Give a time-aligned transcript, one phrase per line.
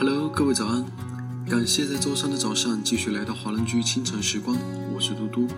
[0.00, 0.84] Hello，各位早安！
[1.50, 4.56] 感谢在周三的早上继续来到华人居清晨时光，
[4.94, 5.48] 我是嘟嘟。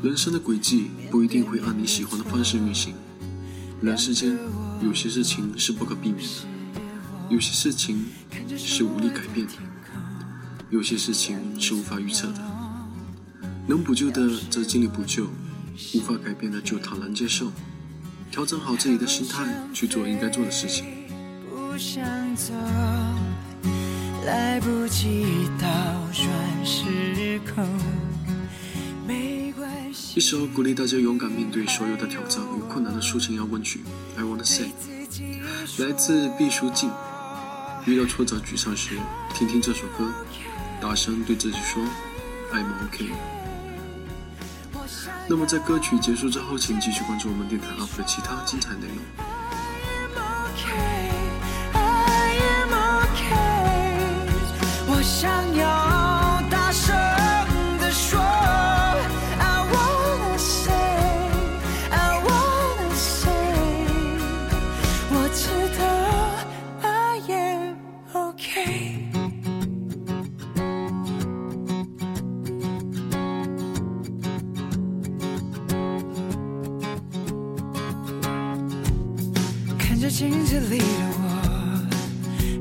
[0.00, 2.94] 人生的轨迹不一定会按你喜欢的方式运行，
[3.80, 4.38] 人世间
[4.80, 6.84] 有些事情是不可避免的，
[7.28, 8.04] 有些事情
[8.56, 9.54] 是无力改变的，
[10.70, 12.40] 有些事情是无法预测的。
[13.66, 15.26] 能补救的则尽力补救，
[15.96, 17.50] 无法改变的就坦然接受，
[18.30, 20.84] 调整好自己的心态去做应该做的事情。
[24.24, 25.66] 来不及倒
[26.12, 27.66] 转时空。
[30.14, 33.80] 一首鼓励大家勇敢面对所有的挑战与困难的抒情摇滚曲
[34.20, 34.72] 《I Wanna Say》，
[35.86, 36.90] 来自毕书尽。
[37.84, 38.96] 遇到挫折沮丧时，
[39.34, 40.10] 听听这首歌，
[40.80, 41.84] 大声对自己说
[42.52, 43.10] ：“I'm OK。”
[45.28, 48.96] 那么在歌曲结束之后，请继续关注我们电台 UP 的其他精彩内容。
[79.98, 81.24] 看着镜子里的我，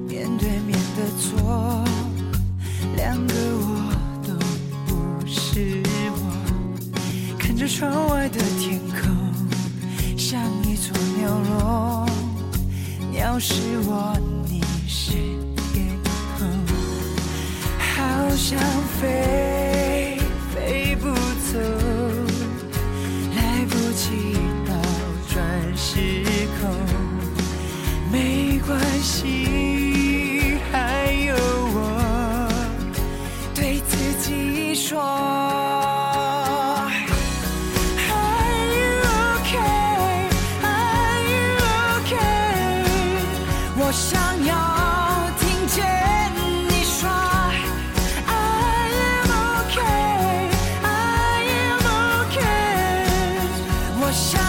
[0.07, 1.83] 面对面的坐，
[2.95, 3.91] 两个我
[4.25, 4.33] 都
[4.85, 7.37] 不是我。
[7.37, 9.13] 看着窗外的天空，
[10.17, 12.09] 像一座鸟笼，
[13.11, 14.17] 鸟是我，
[14.49, 15.11] 你是
[15.73, 15.85] 天
[16.39, 16.47] 空，
[17.77, 18.57] 好想
[19.01, 19.44] 飞。
[28.95, 31.77] 珍惜还有我
[33.53, 35.19] 对自己说 are
[38.71, 38.87] you
[39.35, 39.51] ok
[40.63, 41.43] are you
[41.97, 42.11] ok
[43.75, 44.53] 我想要
[45.41, 45.75] 听见
[46.69, 46.95] 你说
[48.25, 49.29] 爱 i am
[49.59, 49.75] ok
[50.83, 51.59] are you
[52.23, 52.35] ok
[53.99, 54.44] 我想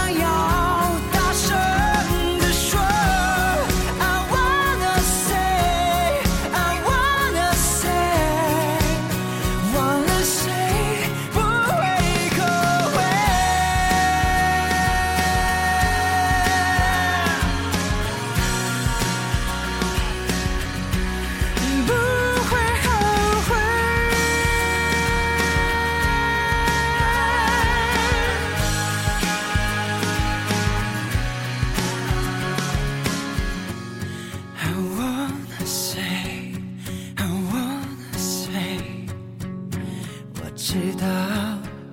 [40.56, 41.06] 直到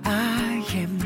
[0.04, 1.03] 爱也没。